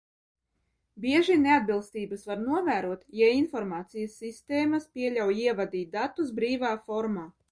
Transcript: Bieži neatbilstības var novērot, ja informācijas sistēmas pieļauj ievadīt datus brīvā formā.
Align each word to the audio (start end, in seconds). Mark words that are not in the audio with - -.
Bieži 1.01 1.33
neatbilstības 1.41 2.23
var 2.29 2.39
novērot, 2.45 3.03
ja 3.19 3.29
informācijas 3.41 4.17
sistēmas 4.23 4.89
pieļauj 4.97 5.37
ievadīt 5.43 5.95
datus 5.99 6.33
brīvā 6.41 6.73
formā. 6.89 7.29